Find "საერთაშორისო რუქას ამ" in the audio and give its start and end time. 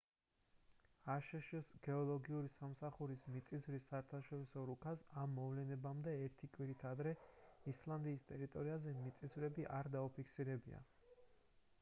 3.91-5.37